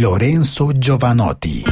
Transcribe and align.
Lorenzo 0.00 0.70
Giovanotti. 0.72 1.64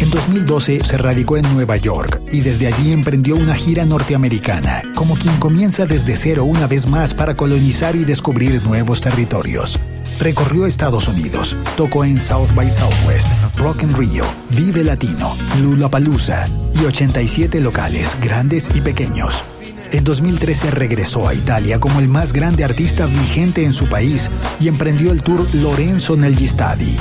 En 0.00 0.10
2012 0.10 0.80
se 0.82 0.96
radicó 0.96 1.36
en 1.36 1.54
Nueva 1.54 1.76
York 1.76 2.20
y 2.32 2.40
desde 2.40 2.66
allí 2.66 2.92
emprendió 2.92 3.36
una 3.36 3.54
gira 3.54 3.84
norteamericana, 3.84 4.82
como 4.96 5.14
quien 5.14 5.36
comienza 5.36 5.86
desde 5.86 6.16
cero 6.16 6.44
una 6.44 6.66
vez 6.66 6.88
más 6.88 7.14
para 7.14 7.36
colonizar 7.36 7.94
y 7.94 8.04
descubrir 8.04 8.60
nuevos 8.64 9.00
territorios. 9.00 9.78
Recorrió 10.18 10.66
Estados 10.66 11.06
Unidos, 11.06 11.56
tocó 11.76 12.04
en 12.04 12.18
South 12.18 12.52
by 12.56 12.68
Southwest, 12.68 13.30
Rock 13.56 13.84
in 13.84 13.96
Rio, 13.96 14.24
Vive 14.50 14.82
Latino, 14.82 15.36
Lollapalooza 15.62 16.46
y 16.74 16.84
87 16.84 17.60
locales, 17.60 18.16
grandes 18.20 18.68
y 18.74 18.80
pequeños. 18.80 19.44
En 19.90 20.04
2013 20.04 20.70
regresó 20.70 21.28
a 21.28 21.34
Italia 21.34 21.80
como 21.80 21.98
el 21.98 22.08
más 22.08 22.34
grande 22.34 22.62
artista 22.62 23.06
vigente 23.06 23.64
en 23.64 23.72
su 23.72 23.86
país 23.86 24.30
y 24.60 24.68
emprendió 24.68 25.12
el 25.12 25.22
tour 25.22 25.46
Lorenzo 25.54 26.14
Negli 26.14 26.46
Stadi, 26.46 26.96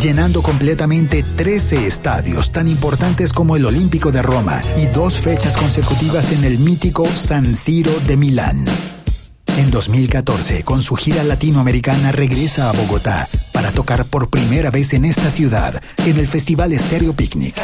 llenando 0.00 0.42
completamente 0.42 1.22
13 1.22 1.86
estadios 1.86 2.50
tan 2.50 2.66
importantes 2.66 3.34
como 3.34 3.56
el 3.56 3.66
Olímpico 3.66 4.10
de 4.10 4.22
Roma 4.22 4.62
y 4.76 4.86
dos 4.86 5.18
fechas 5.18 5.58
consecutivas 5.58 6.32
en 6.32 6.44
el 6.44 6.58
mítico 6.58 7.06
San 7.06 7.54
Siro 7.54 7.92
de 8.06 8.16
Milán. 8.16 8.64
En 9.58 9.70
2014, 9.70 10.62
con 10.62 10.82
su 10.82 10.94
gira 10.96 11.22
latinoamericana, 11.24 12.12
regresa 12.12 12.70
a 12.70 12.72
Bogotá 12.72 13.28
para 13.52 13.70
tocar 13.72 14.06
por 14.06 14.30
primera 14.30 14.70
vez 14.70 14.94
en 14.94 15.04
esta 15.04 15.30
ciudad, 15.30 15.82
en 16.06 16.16
el 16.16 16.26
Festival 16.26 16.78
Stereo 16.78 17.12
Picnic. 17.12 17.56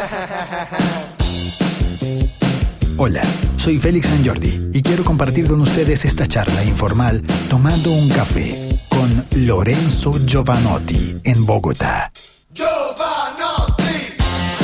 Hola, 2.97 3.23
soy 3.57 3.77
Félix 3.77 4.07
San 4.07 4.25
Jordi 4.25 4.69
y 4.71 4.81
quiero 4.81 5.03
compartir 5.03 5.49
con 5.49 5.59
ustedes 5.59 6.05
esta 6.05 6.25
charla 6.27 6.63
informal 6.63 7.21
tomando 7.49 7.91
un 7.91 8.07
café 8.07 8.79
con 8.87 9.25
Lorenzo 9.45 10.13
Giovanotti 10.25 11.17
en 11.25 11.45
Bogotá. 11.45 12.09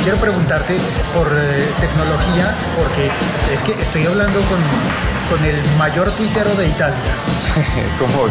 Quiero 0.01 0.17
preguntarte 0.17 0.77
por 1.13 1.27
eh, 1.27 1.65
tecnología, 1.81 2.55
porque 2.77 3.11
es 3.53 3.61
que 3.63 3.81
estoy 3.81 4.05
hablando 4.05 4.39
con, 4.39 5.37
con 5.37 5.45
el 5.45 5.55
mayor 5.77 6.09
tuitero 6.11 6.55
de 6.55 6.69
Italia. 6.69 7.40
Como 7.99 8.27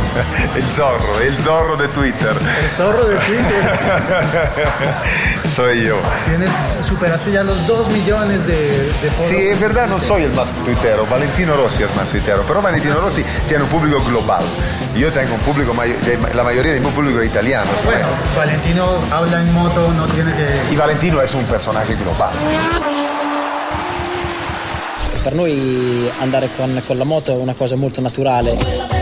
el 0.56 0.62
zorro, 0.74 1.20
el 1.20 1.36
zorro 1.38 1.76
de 1.76 1.88
Twitter. 1.88 2.34
El 2.62 2.70
zorro 2.70 3.04
de 3.04 3.16
Twitter. 3.16 3.78
Soy 5.56 5.84
yo. 5.84 5.96
Tienes, 6.26 6.50
superaste 6.80 7.32
ya 7.32 7.42
los 7.42 7.66
2 7.66 7.88
millones 7.88 8.46
de, 8.46 8.56
de 8.56 9.10
Sí, 9.28 9.36
es 9.48 9.60
verdad, 9.60 9.88
no 9.88 10.00
soy 10.00 10.24
el 10.24 10.32
más 10.32 10.52
tuitero. 10.64 11.06
Valentino 11.06 11.54
Rossi 11.54 11.82
es 11.82 11.94
más 11.96 12.08
tuitero, 12.08 12.44
pero 12.46 12.62
Valentino 12.62 12.94
Rossi 12.94 13.22
tiene 13.48 13.64
un 13.64 13.68
público 13.68 14.02
global. 14.04 14.42
Yo 14.96 15.12
tengo 15.12 15.34
un 15.34 15.40
público, 15.40 15.74
la 16.34 16.42
mayoría 16.42 16.72
de 16.72 16.80
mi 16.80 16.90
público 16.90 17.20
es 17.20 17.26
italiano. 17.26 17.70
Bueno, 17.84 18.06
Valentino 18.36 18.86
habla 19.10 19.40
en 19.40 19.52
moto, 19.52 19.92
no 19.96 20.06
tiene 20.06 20.32
que... 20.32 20.72
Y 20.72 20.76
Valentino 20.76 21.20
es 21.20 21.34
un 21.34 21.44
personaje 21.44 21.94
global. 21.94 22.30
Per 25.22 25.34
noi 25.34 26.10
andare 26.18 26.48
con, 26.56 26.80
con 26.86 26.96
la 26.96 27.04
moto 27.04 27.32
è 27.32 27.36
una 27.36 27.52
cosa 27.52 27.76
molto 27.76 28.00
naturale. 28.00 28.99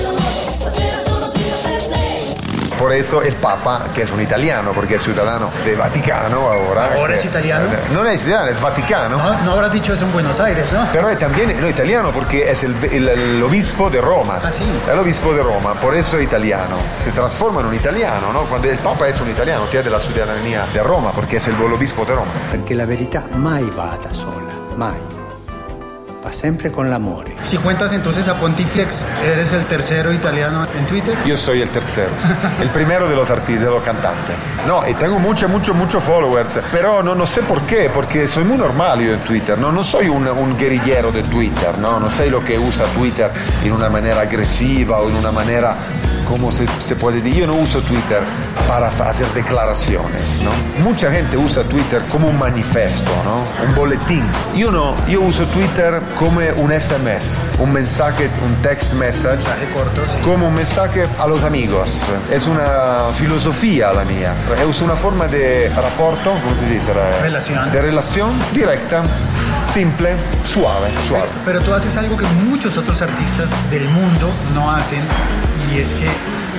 Por 2.89 2.97
eso 2.97 3.21
el 3.21 3.35
Papa, 3.35 3.83
que 3.95 4.01
es 4.01 4.11
un 4.11 4.19
italiano, 4.23 4.71
porque 4.75 4.95
es 4.95 5.03
ciudadano 5.03 5.51
de 5.63 5.77
Vaticano 5.77 6.39
ahora. 6.49 6.95
¿Ahora 6.97 7.13
que- 7.13 7.21
es 7.21 7.25
italiano? 7.27 7.67
No 7.93 8.03
es 8.07 8.23
italiano, 8.23 8.47
es 8.51 8.59
Vaticano. 8.63 9.19
No, 9.19 9.39
no 9.45 9.53
habrás 9.53 9.73
dicho 9.75 9.93
eso 9.93 10.07
en 10.07 10.13
Buenos 10.15 10.41
Aires, 10.41 10.65
¿no? 10.73 10.87
Pero 10.91 11.11
es 11.11 11.19
también 11.19 11.55
no, 11.61 11.69
italiano 11.69 12.13
porque 12.15 12.51
es 12.51 12.65
el, 12.65 12.75
el- 12.91 13.09
el 13.11 13.43
obispo 13.43 13.91
de 13.91 14.01
Roma. 14.01 14.39
Ah, 14.43 14.51
sí. 14.51 14.65
El 14.91 14.99
obispo 14.99 15.35
de 15.35 15.43
Roma, 15.43 15.75
por 15.75 15.95
eso 15.95 16.17
es 16.17 16.25
italiano. 16.25 16.77
Se 16.97 17.11
transforma 17.13 17.61
en 17.61 17.67
un 17.67 17.75
italiano, 17.75 18.33
¿no? 18.33 18.45
Cuando 18.45 18.71
el 18.71 18.79
Papa 18.79 19.07
es 19.07 19.21
un 19.21 19.29
italiano, 19.29 19.65
tiene 19.71 19.91
la 19.91 20.01
ciudadanía 20.01 20.65
de 20.73 20.83
Roma 20.83 21.13
porque 21.15 21.37
es 21.37 21.47
el 21.47 21.57
obispo 21.61 22.07
de 22.07 22.15
Roma. 22.15 22.33
perché 22.51 22.75
la 22.75 22.87
verità 22.87 23.23
mai 23.35 23.69
va 23.79 23.99
da 24.03 24.15
sola, 24.15 24.55
mai. 24.79 24.97
Va 26.25 26.33
sempre 26.33 26.71
con 26.73 26.91
l'amore. 26.91 27.37
Si 27.47 27.57
cuentas 27.59 27.93
entonces 27.93 28.27
a 28.29 28.35
Pontifex, 28.35 29.05
eres 29.25 29.53
el 29.53 29.65
tercero 29.67 30.13
italiano 30.13 30.67
en 30.77 30.85
Twitter. 30.87 31.15
Yo 31.25 31.39
soy 31.39 31.63
el 31.63 31.69
tercero, 31.69 31.78
el 32.61 32.69
primero 32.71 33.09
de 33.09 33.17
los 33.17 33.31
artistas, 33.31 33.65
de 33.65 33.71
los 33.71 33.83
cantantes. 33.83 34.37
No, 34.67 34.87
y 34.87 34.95
tengo 34.95 35.19
muchos, 35.19 35.51
muchos, 35.51 35.75
muchos 35.75 36.03
followers, 36.03 36.61
pero 36.71 37.03
no, 37.03 37.15
no 37.15 37.27
sé 37.27 37.43
por 37.43 37.63
qué, 37.63 37.91
porque 37.93 38.27
soy 38.29 38.45
muy 38.45 38.59
normal 38.59 39.01
yo 39.01 39.15
en 39.15 39.21
Twitter, 39.21 39.59
no, 39.59 39.73
no 39.73 39.83
soy 39.85 40.09
un, 40.09 40.27
un 40.29 40.57
guerrillero 40.57 41.11
de 41.13 41.23
Twitter, 41.23 41.79
no, 41.79 41.99
no 41.99 42.11
sé 42.11 42.31
lo 42.31 42.45
que 42.45 42.59
usa 42.59 42.87
Twitter 42.87 43.31
en 43.65 43.73
una 43.73 43.89
manera 43.89 44.23
agresiva 44.23 44.99
o 44.99 45.09
en 45.09 45.17
una 45.17 45.33
manera, 45.33 45.75
como 46.27 46.53
se, 46.53 46.67
se 46.81 46.97
puede 46.97 47.21
decir, 47.21 47.41
yo 47.41 47.47
no 47.47 47.55
uso 47.55 47.81
Twitter 47.81 48.23
para 48.69 48.89
hacer 48.89 49.27
declaraciones, 49.29 50.41
¿no? 50.43 50.51
Mucha 50.85 51.11
gente 51.11 51.39
usa 51.39 51.63
Twitter 51.65 52.03
como 52.11 52.29
un 52.29 52.39
manifiesto, 52.39 53.11
¿no? 53.25 53.67
Un 53.67 53.75
boletín. 53.75 54.25
Yo 54.55 54.71
no, 54.71 54.95
yo 55.07 55.23
uso 55.23 55.45
Twitter 55.47 56.01
como 56.19 56.41
un 56.41 56.71
SMS, 56.71 57.49
un 57.59 57.73
mensaje, 57.73 58.29
un 58.47 58.55
text 58.57 58.93
message 58.93 59.37
Mensaje 59.39 59.69
corto, 59.75 60.03
sí. 60.07 60.21
como 60.23 60.49
un 60.49 60.55
mensaje 60.55 61.07
a 61.19 61.27
los 61.27 61.43
amigos. 61.45 61.78
Es 62.31 62.47
una 62.47 62.65
filosofía 63.17 63.93
la 63.93 64.05
mía. 64.05 64.35
Es 64.69 64.81
una 64.83 64.95
forma 64.95 65.27
de 65.27 65.71
rapporto, 65.75 66.31
¿cómo 66.43 66.55
se 66.55 66.67
dice? 66.69 66.93
La- 66.95 67.21
Relación. 67.23 67.71
De 67.73 67.81
relación 67.83 68.31
directa, 68.53 69.03
simple, 69.73 70.15
suave, 70.45 70.89
suave. 71.09 71.27
Pero 71.45 71.61
tú 71.61 71.73
haces 71.75 71.97
algo 71.97 72.17
que 72.17 72.27
muchos 72.49 72.77
otros 72.77 73.01
artistas 73.03 73.51
del 73.71 73.89
mundo 73.91 74.31
no 74.55 74.71
hacen 74.73 75.01
y 75.75 75.79
es 75.79 75.89
que 75.95 76.09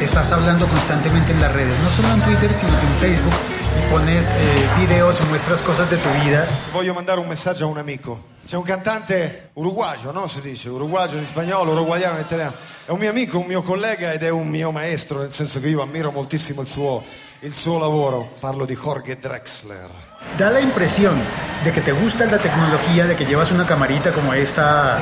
estás 0.05 0.31
hablando 0.31 0.67
constantemente 0.67 1.31
en 1.33 1.41
las 1.41 1.51
redes, 1.53 1.75
no 1.83 1.89
solo 1.89 2.13
en 2.13 2.21
Twitter, 2.21 2.53
sino 2.53 2.71
que 2.79 2.85
en 3.09 3.13
Facebook 3.15 3.33
y 3.77 3.91
pones 3.91 4.29
eh, 4.29 4.67
videos 4.77 5.19
y 5.21 5.23
muestras 5.25 5.61
cosas 5.61 5.89
de 5.89 5.97
tu 5.97 6.09
vida. 6.23 6.47
Voglio 6.73 6.93
mandare 6.93 7.19
un 7.19 7.27
messaggio 7.27 7.65
a 7.65 7.67
un 7.67 7.77
amico. 7.77 8.37
C'è 8.45 8.57
un 8.57 8.63
cantante 8.63 9.49
uruguagio, 9.53 10.11
no? 10.11 10.25
Si 10.27 10.41
dice 10.41 10.69
uruguagio 10.69 11.17
in 11.17 11.25
spagnolo, 11.25 11.73
uruguaiano 11.73 12.15
in 12.15 12.25
italiano. 12.25 12.53
È 12.85 12.91
un 12.91 12.99
mio 12.99 13.09
amico, 13.09 13.37
un 13.37 13.45
mio 13.45 13.61
collega 13.61 14.11
ed 14.11 14.23
è 14.23 14.29
un 14.29 14.47
mio 14.47 14.71
maestro, 14.71 15.19
nel 15.19 15.31
senso 15.31 15.59
che 15.59 15.67
io 15.67 15.81
ammiro 15.81 16.11
moltissimo 16.11 16.61
il 16.61 16.67
suo, 16.67 17.03
il 17.41 17.53
suo 17.53 17.77
lavoro. 17.77 18.31
Parlo 18.39 18.65
di 18.65 18.75
Jorge 18.75 19.17
Drexler. 19.19 19.89
Da 20.37 20.49
la 20.49 20.59
impresión 20.59 21.15
de 21.63 21.71
que 21.71 21.81
te 21.81 21.91
gusta 21.91 22.25
la 22.25 22.39
tecnología, 22.39 23.05
de 23.05 23.15
que 23.15 23.25
llevas 23.25 23.51
una 23.51 23.65
camarita 23.65 24.11
como 24.11 24.33
esta. 24.33 24.99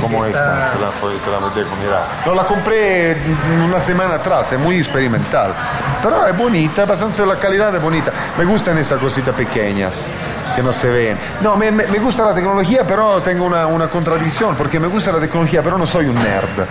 Como 0.00 0.24
esta, 0.24 0.72
te 0.72 0.78
la, 0.80 0.86
la 0.86 0.90
dejo. 1.54 1.70
No, 2.26 2.34
la 2.34 2.44
compré 2.44 3.16
una 3.66 3.80
semana 3.80 4.16
atrás, 4.16 4.52
es 4.52 4.58
muy 4.58 4.76
experimental. 4.78 5.52
Pero 6.02 6.26
es 6.26 6.36
bonita, 6.36 6.84
bastante 6.84 7.24
la 7.26 7.36
calidad 7.36 7.74
es 7.74 7.82
bonita. 7.82 8.10
Me 8.38 8.44
gustan 8.44 8.78
esas 8.78 8.98
cositas 9.00 9.34
pequeñas 9.34 10.06
que 10.56 10.62
no 10.62 10.72
se 10.72 10.88
ven. 10.88 11.18
No, 11.42 11.56
me, 11.56 11.70
me- 11.70 11.86
me 11.86 11.98
gusta 11.98 12.24
la 12.24 12.34
tecnología, 12.34 12.82
pero 12.86 13.20
tengo 13.22 13.44
una, 13.44 13.66
una 13.66 13.88
contradicción, 13.88 14.54
porque 14.56 14.80
me 14.80 14.88
gusta 14.88 15.12
la 15.12 15.20
tecnología, 15.20 15.62
pero 15.62 15.78
no 15.78 15.86
soy 15.86 16.06
un 16.06 16.14
nerd 16.16 16.66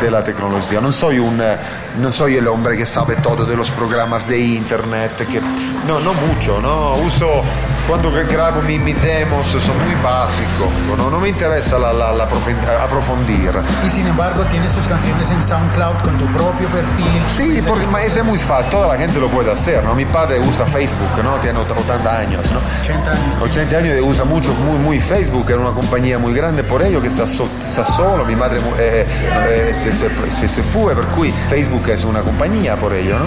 de 0.00 0.10
la 0.10 0.22
tecnología. 0.22 0.80
No 0.80 0.92
soy, 0.92 1.18
un, 1.18 1.40
eh, 1.40 1.56
no 2.00 2.12
soy 2.12 2.36
el 2.36 2.46
hombre 2.48 2.76
que 2.76 2.86
sabe 2.86 3.16
todo 3.16 3.44
de 3.44 3.56
los 3.56 3.70
programas 3.70 4.28
de 4.28 4.38
internet. 4.38 5.12
Que, 5.30 5.40
no, 5.86 5.98
no 6.00 6.14
mucho, 6.14 6.60
¿no? 6.60 6.94
Uso, 6.94 7.42
cuando 7.88 8.10
grabo 8.10 8.62
mis, 8.62 8.80
mis 8.80 9.00
demos, 9.02 9.46
son 9.46 9.76
muy 9.84 9.94
básicos. 10.02 10.68
No, 10.96 11.10
no 11.10 11.20
me 11.20 11.28
interesa 11.28 11.78
la, 11.78 11.92
la- 11.92 12.12
la 12.12 12.24
aprofundir. 12.24 13.50
Y 13.86 13.90
sin 13.90 14.06
embargo, 14.06 14.42
tienes 14.50 14.72
tus 14.72 14.86
canciones 14.86 15.30
en 15.30 15.44
SoundCloud 15.44 15.96
con 16.02 16.16
tu 16.18 16.26
propio 16.26 16.68
perfil. 16.68 17.22
Sí, 17.36 17.60
porque 17.66 17.84
es 18.06 18.24
muy 18.24 18.38
fácil, 18.38 18.70
toda 18.70 18.88
la 18.94 18.98
gente 18.98 19.18
lo 19.20 19.28
puede 19.28 19.50
hacer, 19.52 19.82
¿no? 19.84 19.94
Mi 19.94 20.04
padre 20.06 20.38
usa 20.40 20.64
Facebook, 20.66 21.08
¿no? 21.22 21.34
Tiene 21.36 21.58
ot- 21.58 21.74
80 21.78 22.18
años, 22.18 22.40
¿no? 22.52 22.60
80 22.82 23.10
años. 23.10 23.36
80 23.42 23.76
años 23.76 23.96
y 23.98 24.00
usa 24.00 24.24
mucho, 24.24 24.52
muy, 24.54 24.78
muy 24.78 24.98
Facebook, 24.98 25.44
era 25.48 25.58
una 25.58 25.70
compañía 25.72 26.18
muy 26.18 26.32
grande 26.34 26.62
por 26.64 26.82
ello 26.82 27.00
che 27.02 27.10
sta, 27.10 27.26
so- 27.26 27.48
sta 27.62 27.84
solo, 27.84 28.24
mi 28.24 28.36
madre 28.36 28.58
eh, 28.78 29.06
eh, 29.48 29.72
se, 29.74 29.92
se, 29.92 30.08
se- 30.30 30.48
se 30.48 30.62
fue, 30.62 30.94
per 30.94 31.04
cui 31.06 31.32
Facebook 31.50 31.88
es 31.88 32.04
una 32.04 32.20
compañía 32.20 32.76
por 32.76 32.92
ello, 32.94 33.18
¿no? 33.18 33.24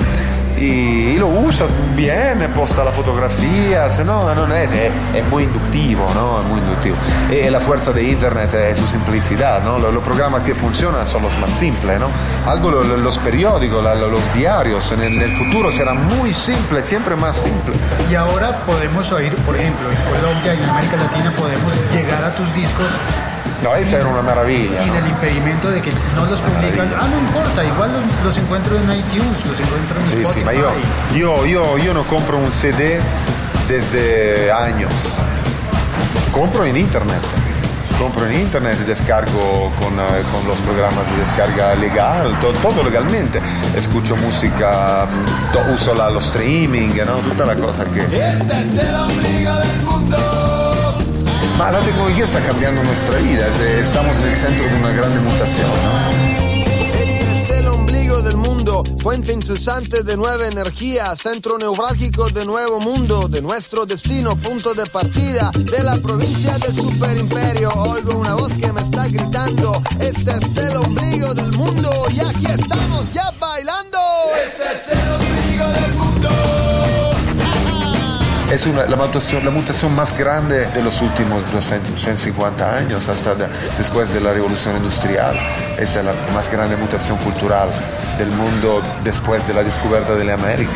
Y, 0.60 0.97
lo 1.18 1.28
usa 1.28 1.66
bien, 1.96 2.40
posta 2.56 2.84
la 2.84 2.92
fotografía, 2.92 3.90
se 3.90 4.04
no, 4.04 4.30
è, 4.32 4.92
è 5.14 5.22
muy 5.30 5.44
inductivo, 5.44 6.06
¿no? 6.14 6.40
Es 6.42 6.46
muy 6.48 6.60
inductivo. 6.60 6.96
Y 7.32 7.50
la 7.50 7.60
fuerza 7.60 7.92
de 7.92 8.04
Internet 8.04 8.54
es 8.54 8.78
su 8.78 8.88
simplicidad, 8.88 9.64
¿no? 9.64 9.80
Los, 9.80 9.94
los 9.94 10.04
programas 10.04 10.44
que 10.44 10.54
funcionan 10.56 11.06
son 11.08 11.24
los 11.24 11.38
más 11.40 11.52
simples, 11.52 12.00
¿no? 12.00 12.08
Algo 12.46 12.70
lo- 12.72 12.84
lo- 12.84 12.98
los 12.98 13.18
periódicos, 13.20 13.84
los 13.84 14.34
diarios, 14.34 14.92
en 14.92 15.02
el, 15.02 15.14
en 15.16 15.22
el 15.24 15.32
futuro 15.32 15.72
serán 15.72 16.06
muy 16.18 16.34
simples, 16.34 16.86
siempre 16.86 17.16
más 17.16 17.38
simples. 17.38 17.78
Y 18.12 18.16
ahora 18.16 18.58
podemos 18.66 19.12
oír, 19.12 19.34
por 19.46 19.56
ejemplo, 19.56 19.88
en 19.90 19.98
Colombia 20.22 20.54
y 20.54 20.64
en 20.64 20.70
América 20.70 20.98
Latina 20.98 21.32
podemos 21.38 21.74
llegar 21.94 22.24
a 22.24 22.34
tus 22.36 22.54
discos 22.54 22.88
No, 23.64 23.76
esa 23.76 23.98
era 23.98 24.08
una 24.08 24.22
maravilla. 24.22 24.78
sin 24.78 24.88
¿no? 24.88 24.96
el 25.00 25.08
impedimento 25.08 25.70
de 25.72 25.82
que 25.82 25.92
no 26.16 26.26
los 26.26 26.40
publican. 26.42 26.88
Ah, 27.00 27.08
no 27.10 27.18
importa, 27.20 27.64
igual 27.66 27.92
los, 27.92 28.02
los 28.26 28.38
encuentro 28.38 28.78
en 28.78 28.84
iTunes, 28.94 29.46
los 29.46 29.60
encuentro 29.60 30.00
en 30.00 30.08
Sí, 30.10 30.22
Spotify. 30.22 30.62
sí, 31.12 31.18
io, 31.18 31.46
io, 31.46 31.46
io, 31.46 31.78
io 31.78 31.94
non 31.94 32.06
compro 32.06 32.38
un 32.38 32.52
CD 32.52 33.02
desde 33.68 34.52
años. 34.52 35.18
Compro 36.32 36.64
en 36.66 36.78
internet. 36.78 37.22
compro 37.98 38.28
en 38.28 38.34
internet, 38.46 38.78
descargo 38.86 39.74
con, 39.82 39.90
eh, 39.98 40.22
con 40.32 40.46
los 40.48 40.56
programas 40.62 41.02
de 41.10 41.18
descarga 41.18 41.74
legal, 41.82 42.30
to- 42.40 42.54
todo 42.62 42.84
legalmente. 42.84 43.42
Escucho 43.76 44.16
música, 44.16 45.08
to- 45.52 45.66
uso 45.74 45.96
la- 45.96 46.12
lo 46.12 46.20
streaming, 46.22 46.94
¿no? 47.04 47.16
Tutta 47.26 47.44
la 47.46 47.56
cosa 47.56 47.86
che... 47.90 48.06
Ma 51.58 51.72
la 51.72 51.80
tecnología 51.80 52.24
está 52.26 52.40
cambiando 52.46 52.84
nuestra 52.84 53.18
vida, 53.18 53.48
es- 53.48 53.88
estamos 53.88 54.16
en 54.18 54.24
el 54.30 54.36
centro 54.38 54.66
de 54.66 54.76
una 54.76 54.92
grande 54.92 55.20
mutación. 55.22 55.68
Este 56.94 57.42
es 57.44 57.50
el 57.60 57.68
ombligo 57.68 58.22
del 58.22 58.38
mundo, 58.38 58.84
fuente 59.00 59.34
incesante 59.34 60.04
de 60.04 60.16
nueva 60.18 60.46
energía, 60.48 61.16
centro 61.16 61.58
neurálgico 61.58 62.30
de 62.30 62.46
nuevo 62.46 62.80
mundo, 62.80 63.28
de 63.28 63.42
nuestro 63.42 63.88
destino, 63.88 64.36
punto 64.36 64.76
de 64.76 64.86
partida 64.86 65.50
de 65.56 65.84
la 65.84 65.96
provincia 65.98 66.58
del 66.60 66.76
superimperio. 66.76 67.72
Oigo 67.74 68.18
una 68.20 68.36
voz 68.36 68.52
que 68.54 68.72
me 68.72 68.82
está 68.82 69.08
gritando, 69.08 69.82
este 70.00 70.32
es 70.38 70.58
el 70.64 70.76
ombligo 70.78 71.34
del 71.34 71.52
mundo 71.54 71.90
y 72.12 72.20
aquí 72.20 72.46
estamos 72.46 72.87
Es 78.52 78.66
una- 78.66 78.86
la, 78.86 78.96
mutación, 78.96 79.44
la 79.44 79.52
mutación 79.52 79.94
más 79.94 80.18
grande 80.18 80.66
de 80.68 80.82
los 80.82 81.02
últimos 81.02 81.44
200, 81.52 82.02
150 82.02 82.78
años, 82.78 83.08
hasta 83.10 83.36
de- 83.36 83.48
después 83.78 84.14
de 84.14 84.22
la 84.22 84.32
revolución 84.34 84.78
industrial. 84.78 85.36
Esta 85.78 86.00
es 86.00 86.06
la 86.06 86.14
más 86.34 86.50
grande 86.50 86.78
mutación 86.78 87.18
cultural 87.18 87.68
del 88.18 88.30
mundo 88.32 88.82
después 89.04 89.46
de 89.48 89.54
la 89.54 89.64
descubierta 89.64 90.14
de 90.16 90.24
la 90.26 90.34
América. 90.36 90.72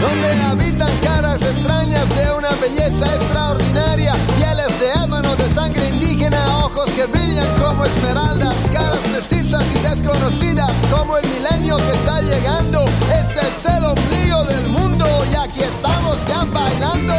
donde 0.00 0.42
habitan 0.42 0.90
caras 1.02 1.40
extrañas 1.40 2.06
de 2.16 2.30
una 2.32 2.50
belleza 2.60 3.14
extraordinaria, 3.16 4.12
pieles 4.36 4.78
de 4.78 5.04
ébano 5.04 5.34
de 5.36 5.48
sangre 5.48 5.88
indígena, 5.88 6.38
ojos 6.58 6.90
que 6.90 7.06
brillan 7.06 7.48
como 7.58 7.82
esmeraldas, 7.86 8.54
caras 8.74 9.00
mestizas 9.10 9.64
y 9.74 9.78
desconocidas, 9.78 10.70
como 10.92 11.16
el 11.16 11.26
milenio 11.26 11.76
que 11.78 11.92
está 11.94 12.20
llegando. 12.20 12.84
Este 12.84 13.40
es 13.40 13.74
el 13.78 13.84
ombligo 13.86 14.44
del 14.44 14.66
mundo 14.68 15.06
y 15.32 15.34
aquí 15.36 15.60
ya 15.60 15.66
bailando. 16.70 17.14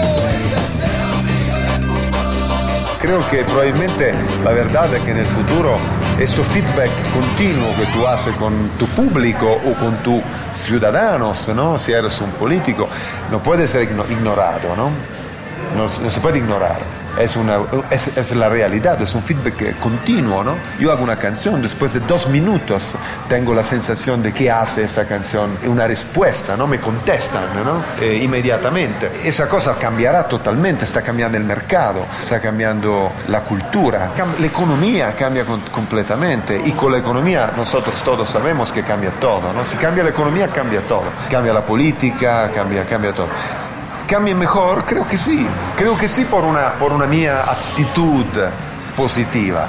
Creo 3.02 3.20
que 3.30 3.44
probablemente 3.46 4.14
la 4.44 4.52
verdad 4.52 4.94
es 4.94 5.02
que 5.04 5.12
en 5.12 5.18
el 5.18 5.26
futuro 5.26 5.78
este 6.20 6.42
feedback 6.44 6.90
continuo 7.14 7.70
que 7.78 7.86
tú 7.94 8.06
haces 8.08 8.36
con 8.36 8.54
tu 8.80 8.86
público 8.88 9.46
o 9.66 9.74
con 9.76 9.96
tus 9.98 10.22
ciudadanos, 10.54 11.48
¿no? 11.56 11.78
si 11.78 11.94
eres 11.94 12.20
un 12.20 12.32
político, 12.32 12.90
no 13.32 13.40
puede 13.42 13.68
ser 13.68 13.84
igno- 13.90 14.06
ignorado, 14.10 14.76
¿no? 14.76 14.90
No, 15.76 15.90
no 16.04 16.12
se 16.12 16.20
puede 16.20 16.40
ignorar. 16.40 16.80
Es, 17.20 17.36
una, 17.36 17.60
es, 17.90 18.18
es 18.18 18.36
la 18.36 18.50
realidad, 18.50 19.02
es 19.02 19.14
un 19.16 19.24
feedback 19.24 19.78
continuo, 19.80 20.44
¿no? 20.44 20.56
Yo 20.80 20.92
hago 20.92 21.04
una 21.04 21.18
canción, 21.18 21.62
después 21.62 21.94
de 21.94 22.00
dos 22.02 22.28
minutos 22.30 22.96
tengo 23.28 23.54
la 23.54 23.64
sensación 23.64 24.22
de 24.22 24.34
qué 24.34 24.52
hace 24.52 24.84
esta 24.84 25.06
canción, 25.06 25.58
una 25.66 25.88
respuesta, 25.88 26.56
¿no? 26.56 26.68
Me 26.68 26.80
contestan, 26.80 27.46
¿no? 27.64 27.82
Eh, 28.02 28.20
inmediatamente. 28.22 29.12
Esa 29.24 29.48
cosa 29.48 29.76
cambiará 29.76 30.28
totalmente, 30.28 30.86
está 30.86 31.02
cambiando 31.02 31.38
el 31.38 31.44
mercado, 31.44 32.06
está 32.20 32.40
cambiando 32.40 33.12
la 33.28 33.42
cultura, 33.42 34.12
la 34.40 34.46
economía 34.46 35.14
cambia 35.16 35.44
completamente 35.72 36.62
y 36.66 36.72
con 36.72 36.92
la 36.92 37.00
economía 37.00 37.54
nosotros 37.56 38.02
todos 38.04 38.30
sabemos 38.30 38.72
que 38.72 38.84
cambia 38.84 39.12
todo, 39.12 39.54
¿no? 39.54 39.66
Si 39.66 39.78
cambia 39.78 40.04
la 40.04 40.10
economía, 40.12 40.48
cambia 40.48 40.82
todo. 40.82 41.04
Cambia 41.30 41.54
la 41.54 41.62
política, 41.62 42.50
cambia, 42.54 42.84
cambia 42.86 43.14
todo. 43.14 43.28
¿Cambia 44.08 44.36
mejor? 44.36 44.86
Creo 44.86 45.06
que 45.08 45.18
sí. 45.18 45.46
Creo 45.76 45.98
que 45.98 46.08
sí 46.08 46.24
por 46.26 46.44
una, 46.46 46.74
por 46.76 46.92
una 46.94 47.06
mia 47.06 47.42
actitud 47.42 48.26
positiva. 48.96 49.68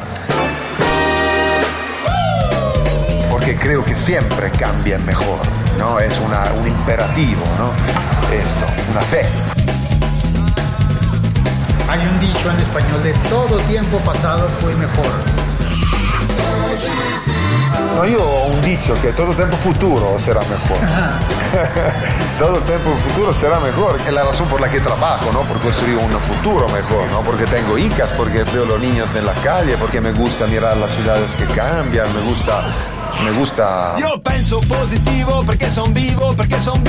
Porque 3.30 3.56
creo 3.56 3.84
que 3.84 3.94
siempre 3.96 4.50
cambia 4.50 4.98
mejor, 4.98 5.38
¿no? 5.78 5.98
Es 5.98 6.12
una- 6.20 6.52
un 6.60 6.68
imperativo, 6.68 7.42
¿no? 7.58 7.72
Esto, 8.32 8.66
una 8.92 9.00
fe. 9.00 9.22
Hay 11.90 12.00
un 12.06 12.20
dicho 12.20 12.50
en 12.50 12.58
español 12.60 13.02
de 13.02 13.12
todo 13.28 13.58
tiempo 13.62 13.98
pasado 13.98 14.48
fue 14.60 14.74
mejor. 14.76 15.06
No, 17.96 18.06
io 18.06 18.22
ho 18.22 18.46
un 18.46 18.62
dicho 18.62 18.94
que 19.02 19.08
todo 19.12 19.32
tiempo 19.34 19.56
futuro 19.56 20.16
será 20.18 20.40
mejor. 20.40 20.78
todo 22.38 22.60
tiempo 22.60 22.90
futuro 22.90 23.34
será 23.34 23.58
mejor. 23.60 24.00
Es 24.06 24.12
la 24.12 24.22
razón 24.22 24.46
por 24.48 24.60
la 24.60 24.70
que 24.70 24.80
trabajo, 24.80 25.30
¿no? 25.32 25.40
Por 25.42 25.60
construir 25.60 25.96
un 25.96 26.10
futuro 26.20 26.68
mejor, 26.68 27.08
¿no? 27.10 27.20
Porque 27.22 27.44
tengo 27.46 27.76
hijas, 27.76 28.14
porque 28.16 28.44
veo 28.44 28.64
los 28.64 28.80
niños 28.80 29.14
en 29.16 29.26
la 29.26 29.34
calle, 29.34 29.76
porque 29.76 30.00
me 30.00 30.12
gusta 30.12 30.46
mirar 30.46 30.76
las 30.76 30.90
ciudades 30.92 31.34
que 31.34 31.44
cambian, 31.46 32.06
me 32.14 32.20
gusta... 32.20 32.62
Me 33.24 33.32
gusta... 33.32 33.96
Io 33.98 34.22
penso 34.22 34.60
positivo 34.60 35.42
perché 35.44 35.68
son 35.68 35.92
vivo, 35.92 36.34
perché 36.34 36.60
son 36.60 36.84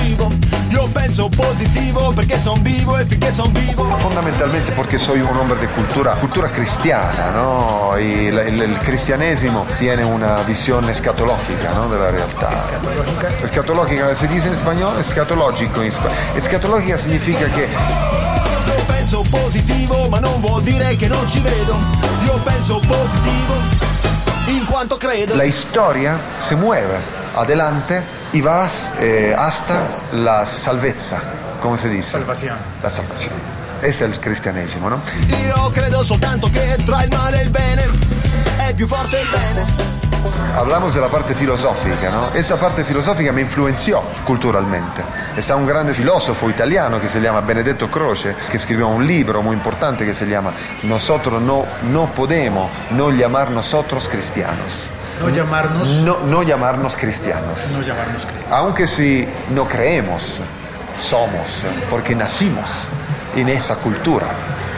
vivo. 1.19 1.25
Io 1.25 1.29
penso 1.29 1.29
positivo 1.29 2.13
perché 2.13 2.39
son 2.39 2.61
vivo 2.61 2.97
e 2.97 3.05
perché 3.05 3.31
son 3.33 3.51
vivo. 3.51 3.85
Fondamentalmente 3.97 4.71
porque 4.73 4.97
soy 4.97 5.19
un 5.21 5.35
hombre 5.35 5.57
de 5.59 5.67
cultura, 5.67 6.13
cultura 6.15 6.49
cristiana, 6.49 7.31
¿no? 7.33 7.97
Y 7.99 8.31
la- 8.31 8.43
el, 8.43 8.61
el 8.61 8.77
cristianesimo 8.79 9.65
tiene 9.77 10.03
una 10.05 10.37
visión 10.47 10.87
escatológica, 10.89 11.73
¿no? 11.75 11.89
De 11.89 11.99
la 11.99 12.11
realtà. 12.11 12.49
Escatológica. 12.53 13.27
Escatológica, 13.43 14.15
se 14.15 14.27
dice 14.27 14.47
en 14.47 14.53
español, 14.53 14.93
escatológico. 14.99 15.83
in 15.83 15.91
spa- 15.91 16.09
Escatológica 16.35 16.97
significa 16.97 17.45
que 17.51 17.67
Io 18.69 18.85
penso 18.87 19.23
positivo, 19.29 20.07
ma 20.09 20.19
non 20.19 20.39
vuol 20.41 20.61
dire 20.63 20.95
che 20.95 21.07
non 21.07 21.27
ci 21.27 21.39
vedo. 21.41 21.75
Io 22.25 22.33
penso 22.43 22.79
positivo 22.87 23.55
in 24.47 24.65
quanto 24.65 24.97
credo. 24.97 25.35
la 25.35 25.43
historia 25.45 26.17
se 26.39 26.55
mueve 26.55 26.97
adelante 27.35 28.01
y 28.33 28.41
vas 28.41 28.93
eh, 28.99 29.35
hasta 29.37 29.79
la 30.13 30.45
salvezza, 30.45 31.19
¿cómo 31.61 31.77
se 31.77 31.89
dice? 31.89 32.11
Salvación. 32.11 32.57
La 32.83 32.89
salvación. 32.89 33.33
Este 33.81 34.05
es 34.05 34.11
el 34.11 34.19
cristianesimo, 34.19 34.89
¿no? 34.89 34.99
Io 35.47 35.71
credo 35.71 36.03
soltanto 36.03 36.49
che 36.49 36.75
tra 36.85 37.03
il 37.03 37.15
male 37.15 37.39
e 37.39 37.43
il 37.43 37.49
bene 37.49 37.87
è 38.57 38.73
più 38.73 38.87
forte 38.87 39.19
il 39.19 39.27
bene. 39.29 39.97
Hablamos 40.57 40.93
de 40.93 40.99
la 40.99 41.07
parte 41.07 41.33
filosófica, 41.33 42.09
¿no? 42.09 42.33
Esa 42.33 42.57
parte 42.57 42.83
filosófica 42.83 43.31
me 43.31 43.41
influenció 43.41 44.01
culturalmente. 44.25 45.01
Está 45.37 45.55
un 45.55 45.65
grande 45.65 45.93
filósofo 45.93 46.49
italiano 46.49 46.99
que 46.99 47.07
se 47.07 47.21
llama 47.21 47.39
Benedetto 47.39 47.89
Croce, 47.89 48.35
que 48.51 48.57
escribió 48.57 48.89
un 48.89 49.07
libro 49.07 49.41
muy 49.41 49.55
importante 49.55 50.05
que 50.05 50.13
se 50.13 50.25
llama 50.25 50.51
Nosotros 50.83 51.41
no, 51.41 51.65
no 51.93 52.07
podemos 52.13 52.69
no 52.91 53.11
llamar 53.11 53.51
nosotros 53.51 54.09
cristianos. 54.09 54.89
No 55.19 55.29
llamarnos, 55.29 55.89
No, 56.03 56.19
no 56.25 56.43
llamarnos 56.43 56.95
cristianos. 56.95 57.71
no 57.77 57.81
llamarnos 57.81 58.25
cristianos. 58.25 58.57
Aunque 58.59 58.87
si 58.87 59.27
no 59.51 59.65
creemos, 59.67 60.39
somos, 60.97 61.65
porque 61.89 62.15
nacimos 62.15 62.65
en 63.35 63.49
esa 63.49 63.75
cultura. 63.75 64.27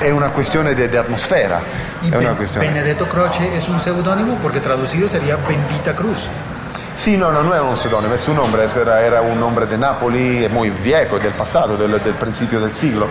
Es 0.04 0.12
una 0.12 0.30
cuestión 0.30 0.66
de, 0.66 0.88
de 0.88 0.98
atmósfera. 0.98 1.60
Y 2.02 2.06
es 2.08 2.12
una 2.12 2.30
Ben- 2.30 2.36
cuestión. 2.36 2.66
Benedetto 2.66 3.06
Croce 3.08 3.56
es 3.56 3.70
un 3.70 3.80
seudónimo 3.80 4.36
porque 4.42 4.60
traducido 4.60 5.08
sería 5.08 5.36
Bendita 5.48 5.96
Cruz. 5.96 6.28
Sí, 6.98 7.18
no, 7.18 7.32
no, 7.32 7.42
no 7.44 7.54
era 7.54 7.64
un 7.64 7.78
pseudónimo, 7.78 8.14
es 8.14 8.28
un 8.28 8.36
nombre, 8.36 8.64
era, 8.80 9.02
era 9.02 9.22
un 9.22 9.40
nombre 9.40 9.66
de 9.66 9.78
Napoli, 9.78 10.48
muy 10.52 10.70
viejo, 10.70 11.18
del 11.18 11.34
pasado, 11.34 11.76
del, 11.78 11.92
del 12.04 12.14
principio 12.16 12.60
del 12.60 12.72
siglo. 12.72 13.08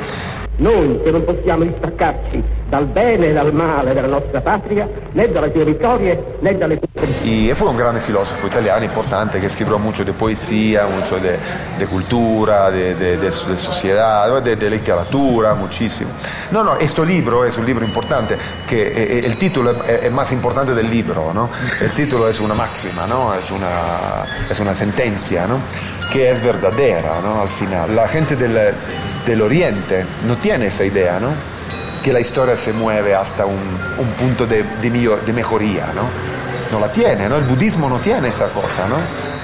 Noi 0.60 1.00
che 1.02 1.10
non 1.10 1.24
possiamo 1.24 1.64
distaccarci 1.64 2.42
dal 2.68 2.84
bene 2.84 3.28
e 3.28 3.32
dal 3.32 3.52
male 3.54 3.94
della 3.94 4.06
nostra 4.08 4.42
patria, 4.42 4.86
né 5.12 5.30
dalle 5.32 5.50
sue 5.54 5.64
vittorie 5.64 6.36
né 6.40 6.56
dalle 6.58 6.78
sue 6.78 6.88
Y 7.22 7.50
fue 7.54 7.68
un 7.68 7.76
grande 7.76 8.00
filósofo 8.00 8.46
italiano 8.46 8.84
importante 8.84 9.40
que 9.40 9.46
escribió 9.46 9.78
mucho 9.78 10.04
de 10.04 10.12
poesía, 10.12 10.86
mucho 10.86 11.18
de, 11.18 11.36
de 11.78 11.86
cultura, 11.86 12.70
de, 12.70 12.94
de- 12.94 13.16
de- 13.16 13.30
de 13.30 13.56
sociedad, 13.56 14.40
de, 14.42 14.56
de 14.56 14.70
literatura, 14.70 15.54
muchísimo. 15.54 16.10
No, 16.50 16.62
no, 16.62 16.76
este 16.76 17.04
libro 17.06 17.44
es 17.46 17.56
un 17.56 17.64
libro 17.64 17.84
importante, 17.84 18.36
que 18.68 18.82
eh, 18.88 18.92
eh, 18.96 19.22
el 19.26 19.36
título 19.36 19.70
es, 19.70 20.04
es 20.04 20.12
más 20.12 20.30
importante 20.32 20.74
del 20.74 20.90
libro, 20.90 21.32
¿no? 21.32 21.48
El 21.80 21.92
título 21.92 22.28
es 22.28 22.38
una 22.40 22.54
máxima, 22.54 23.06
¿no? 23.06 23.34
Es 23.34 23.50
una, 23.50 24.24
es 24.50 24.60
una 24.60 24.74
sentencia, 24.74 25.46
¿no? 25.46 25.58
Que 26.12 26.30
es 26.30 26.42
verdadera, 26.42 27.20
¿no? 27.22 27.40
Al 27.42 27.48
final. 27.48 27.94
La 27.96 28.08
gente 28.08 28.34
del, 28.36 28.74
del 29.26 29.42
Oriente 29.42 30.04
no 30.26 30.36
tiene 30.36 30.66
esa 30.66 30.84
idea, 30.84 31.18
¿no? 31.20 31.28
que 32.02 32.12
la 32.14 32.20
historia 32.20 32.56
se 32.56 32.72
mueve 32.72 33.14
hasta 33.14 33.44
un, 33.44 33.58
un 33.98 34.06
punto 34.18 34.46
de, 34.46 34.62
de, 34.62 34.90
millor- 34.90 35.20
de 35.20 35.34
mejoría, 35.34 35.86
¿no? 35.94 36.02
No 36.72 36.80
la 36.80 36.90
tiene, 36.90 37.28
¿no? 37.28 37.36
El 37.36 37.42
budismo 37.44 37.90
no 37.90 37.98
tiene 37.98 38.28
esa 38.28 38.46
cosa, 38.48 38.88
¿no? 38.88 38.96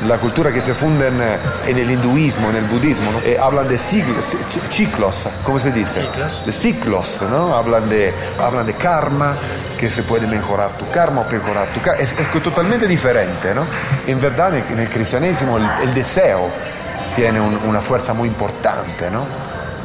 La 0.08 0.16
cultura 0.16 0.50
que 0.50 0.62
se 0.62 0.72
funda 0.72 1.08
en, 1.08 1.20
eh, 1.20 1.36
en 1.66 1.76
el 1.76 1.90
hinduismo, 1.90 2.48
en 2.48 2.56
el 2.56 2.64
budismo, 2.64 3.12
¿no? 3.12 3.18
Eh, 3.18 3.36
hablan 3.38 3.68
de 3.68 3.76
siglos, 3.78 4.34
ciclos, 4.70 5.28
¿cómo 5.44 5.58
se 5.58 5.70
dice? 5.70 6.00
Ciclos. 6.00 6.44
De 6.46 6.52
ciclos, 6.52 7.24
¿no? 7.28 7.54
Hablan 7.54 7.90
de, 7.90 8.14
hablan 8.40 8.64
de 8.64 8.72
karma, 8.72 9.36
que 9.78 9.90
se 9.90 10.02
puede 10.02 10.26
mejorar 10.26 10.72
tu 10.78 10.88
karma 10.90 11.20
o 11.28 11.30
mejorar 11.30 11.66
tu 11.74 11.80
karma. 11.82 12.00
Es, 12.02 12.12
es 12.18 12.42
totalmente 12.42 12.86
diferente, 12.86 13.54
¿no? 13.54 13.66
En 14.06 14.18
verdad, 14.18 14.54
en 14.56 14.64
el, 14.64 14.72
en 14.72 14.78
el 14.80 14.88
cristianismo, 14.88 15.58
el, 15.58 15.66
el 15.82 15.92
deseo 15.92 16.48
tiene 17.14 17.38
un- 17.38 17.58
una 17.66 17.82
fuerza 17.82 18.14
muy 18.14 18.28
importante, 18.28 19.10
¿no? 19.10 19.26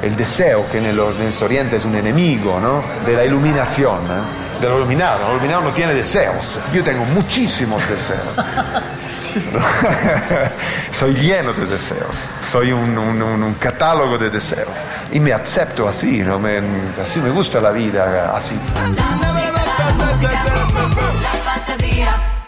El 0.02 0.16
deseo, 0.16 0.68
que 0.70 0.80
en 0.80 0.86
el, 0.88 1.00
en 1.00 1.22
el 1.28 1.44
Oriente 1.44 1.76
es 1.76 1.86
un 1.86 1.96
enemigo, 1.96 2.60
¿no? 2.60 2.84
De 3.06 3.16
la 3.16 3.24
iluminación, 3.24 4.00
¿eh? 4.06 4.60
de 4.60 4.68
lo 4.70 4.78
iluminado. 4.78 5.20
Lo 5.28 5.34
iluminado 5.34 5.62
no 5.62 5.70
tiene 5.72 5.94
deseos. 5.94 6.60
Yo 6.74 6.84
tengo 6.84 7.04
muchísimos 7.06 7.82
deseos. 7.88 8.22
Soy 11.00 11.14
lleno 11.16 11.54
de 11.54 11.66
deseos. 11.66 12.16
Soy 12.52 12.72
un, 12.72 12.98
un- 12.98 13.22
un- 13.22 13.44
un 13.44 13.54
catálogo 13.56 14.18
de 14.18 14.30
deseos. 14.30 14.70
Y 15.12 15.20
me 15.20 15.34
acepto 15.34 15.88
así, 15.88 16.20
¿no? 16.24 16.40
Me- 16.40 16.62
así 17.02 17.20
me 17.20 17.30
gusta 17.30 17.62
la 17.62 17.72
vida, 17.72 18.32
así. 18.36 18.60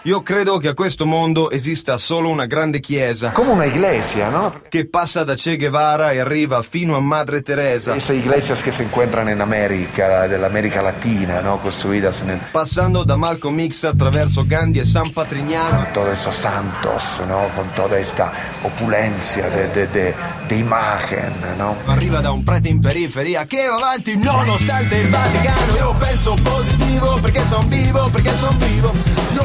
Io 0.05 0.21
credo 0.21 0.57
che 0.57 0.67
a 0.67 0.73
questo 0.73 1.05
mondo 1.05 1.49
esista 1.49 1.97
solo 1.97 2.27
una 2.27 2.45
grande 2.45 2.81
chiesa. 2.81 3.31
Come 3.31 3.51
una 3.51 3.63
iglesia, 3.63 4.27
no? 4.27 4.53
Che 4.67 4.85
passa 4.89 5.23
da 5.23 5.33
Che 5.35 5.55
Guevara 5.55 6.11
e 6.11 6.19
arriva 6.19 6.61
fino 6.61 6.97
a 6.97 6.99
Madre 6.99 7.41
Teresa. 7.41 7.95
Esas 7.95 8.17
iglesias 8.17 8.61
que 8.61 8.73
se 8.73 8.83
encuentran 8.83 9.29
en 9.29 9.39
América, 9.39 10.27
de 10.27 10.37
la 10.37 10.47
América 10.47 10.81
Latina, 10.81 11.39
¿no? 11.39 11.57
Construidas 11.61 12.19
en 12.21 12.31
el- 12.31 12.39
Passando 12.51 13.05
da 13.05 13.15
Malcolm 13.15 13.57
X 13.61 13.85
attraverso 13.85 14.43
Gandhi 14.45 14.79
e 14.79 14.85
San 14.85 15.09
Patrignano. 15.11 15.87
todos 15.93 16.11
esos 16.19 16.35
santos, 16.35 17.01
¿no? 17.25 17.47
Con 17.55 17.69
toda 17.73 17.97
esta 17.97 18.29
opulencia 18.63 19.49
de, 19.49 19.67
de- 19.69 19.87
de- 19.87 20.13
de 20.49 20.55
imagen, 20.57 21.33
¿no? 21.57 21.77
Arriva 21.87 22.19
da 22.19 22.31
un 22.33 22.43
prete 22.43 22.67
in 22.67 22.81
periferia 22.81 23.45
che 23.45 23.67
va 23.67 23.75
avanti 23.75 24.17
nonostante 24.17 24.95
il 24.97 25.07
Vaticano. 25.09 25.75
Io 25.77 25.95
penso 25.97 26.35
positivo 26.43 27.17
perché 27.21 27.41
son 27.47 27.69
vivo, 27.69 28.09
perché 28.11 28.31
son 28.35 28.57
vivo. 28.57 28.91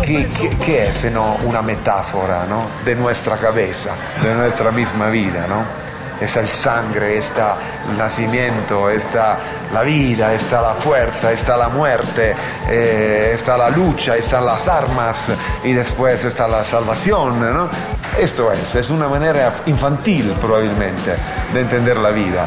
¿Qué, 0.03 0.27
penso 0.35 0.48
qué- 0.50 0.57
qué 0.59 0.87
es 0.88 0.95
sino 0.95 1.37
una 1.45 1.62
metáfora, 1.62 2.45
¿no? 2.49 2.64
De 2.85 2.95
nuestra 2.95 3.37
cabeza, 3.37 3.90
de 4.23 4.35
nuestra 4.35 4.71
misma 4.71 5.09
vida, 5.09 5.47
¿no? 5.49 5.88
Está 6.21 6.40
el 6.40 6.49
sangre, 6.49 7.17
está 7.17 7.57
el 7.88 7.97
nacimiento, 7.97 8.90
está 8.90 9.38
la 9.73 9.83
vida, 9.83 10.35
está 10.35 10.61
la 10.61 10.75
fuerza, 10.75 11.31
está 11.31 11.57
la 11.57 11.69
muerte, 11.69 12.35
eh, 12.69 13.33
está 13.37 13.57
la 13.57 13.71
lucha, 13.71 14.17
están 14.17 14.45
las 14.45 14.67
armas 14.67 15.28
y 15.62 15.73
después 15.75 16.25
está 16.25 16.49
la 16.49 16.64
salvación, 16.64 17.38
¿no? 17.55 17.69
Esto 18.19 18.50
es, 18.50 18.75
es 18.75 18.90
una 18.90 19.07
manera 19.07 19.52
infantil 19.67 20.35
probablemente 20.40 21.14
de 21.55 21.61
entender 21.61 21.97
la 21.99 22.11
vida. 22.11 22.47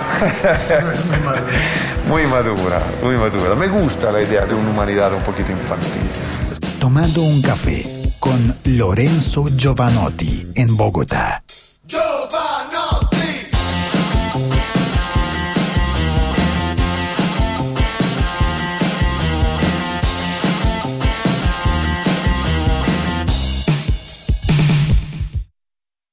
muy 2.08 2.26
madura, 2.28 2.82
muy 3.02 3.16
madura. 3.16 3.56
Me 3.56 3.68
gusta 3.70 4.12
la 4.12 4.22
idea 4.22 4.46
de 4.46 4.54
una 4.54 4.70
humanidad 4.70 5.14
un 5.14 5.22
poquito 5.22 5.50
infantil. 5.52 6.10
Tomando 6.82 7.22
un 7.22 7.44
café 7.44 7.86
con 8.18 8.56
Lorenzo 8.64 9.48
Giovanotti 9.56 10.48
en 10.56 10.76
Bogotá. 10.76 11.44